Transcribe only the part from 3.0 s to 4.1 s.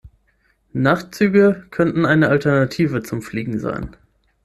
zum Fliegen sein.